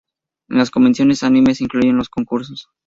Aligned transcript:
En 0.49 0.57
las 0.57 0.71
convenciones 0.71 1.21
anime 1.21 1.53
se 1.53 1.63
incluyen 1.65 1.95
los 1.97 2.09
concursos. 2.09 2.69